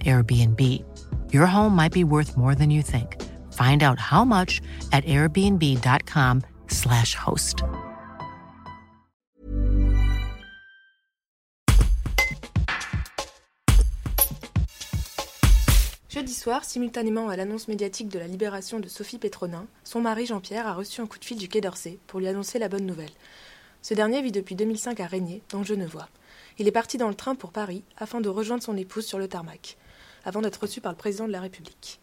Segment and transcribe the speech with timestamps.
[0.00, 0.82] Airbnb.
[1.32, 3.20] Your home might be worth more than you think.
[3.52, 4.62] Find out how much
[4.92, 7.62] at airbnb.com/slash host.
[16.12, 20.66] Jeudi soir, simultanément à l'annonce médiatique de la libération de Sophie Pétronin, son mari Jean-Pierre
[20.66, 23.08] a reçu un coup de fil du Quai d'Orsay pour lui annoncer la bonne nouvelle.
[23.80, 26.10] Ce dernier vit depuis 2005 à Régnier, dans Genevois.
[26.58, 29.26] Il est parti dans le train pour Paris afin de rejoindre son épouse sur le
[29.26, 29.78] tarmac,
[30.24, 32.00] avant d'être reçu par le président de la République.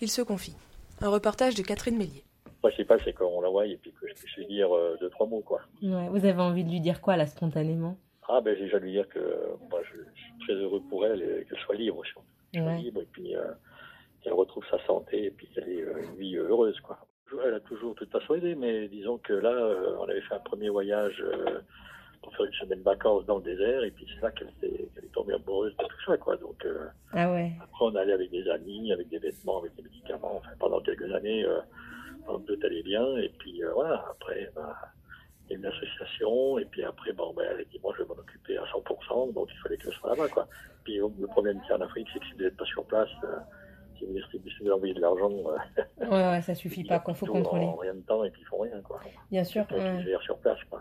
[0.00, 0.56] Il se confie.
[1.00, 2.24] Un reportage de Catherine Mélier.
[2.46, 5.10] Le principal, c'est qu'on la voie et puis que je puisse lui dire euh, deux,
[5.10, 5.42] trois mots.
[5.42, 5.60] Quoi.
[5.82, 7.96] Ouais, vous avez envie de lui dire quoi, là, spontanément?
[8.28, 9.18] Ah, ben, j'ai déjà lui dire que
[9.70, 12.02] moi, je, je, suis très heureux pour elle et qu'elle soit libre.
[12.02, 12.78] Qu'elle soit Ouais.
[12.78, 13.42] libre et puis euh,
[14.22, 16.78] qu'elle retrouve sa santé et puis qu'elle ait euh, une vie heureuse.
[16.80, 16.98] Quoi.
[17.44, 19.52] Elle a toujours de toute façon aidé, mais disons que là,
[19.98, 21.60] on avait fait un premier voyage euh,
[22.24, 24.88] pour faire une semaine de vacances dans le désert et puis c'est là qu'elle s'est-
[24.94, 26.16] qu'elle est tombée amoureuse de tout ça.
[26.16, 26.36] Quoi.
[26.38, 27.52] Donc, euh, Ah ouais.
[27.62, 30.36] Après, on allait avec des amis, avec des vêtements, avec des médicaments.
[30.36, 31.60] Enfin, pendant quelques années, euh,
[32.46, 33.04] tout allait bien.
[33.18, 34.74] Et puis, euh, voilà, après, bah,
[35.46, 36.58] il y a une association.
[36.58, 39.32] Et puis après, bon, ben, elle a dit, moi, je vais m'en occuper à 100%.
[39.32, 40.48] Donc, il fallait que je sois là-bas, quoi.
[40.84, 43.08] Puis, euh, le problème a en Afrique, c'est que si vous n'êtes pas sur place,
[43.98, 47.64] si vous distribuez, de l'argent, Ouais, ouais, ça suffit pas, qu'on faut contrôler.
[47.64, 49.00] En rien de temps, et puis ils font rien, quoi.
[49.30, 49.64] Bien sûr.
[50.02, 50.80] Gèrent sur place, quoi.